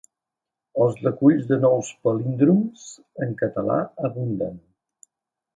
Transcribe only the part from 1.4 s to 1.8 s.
de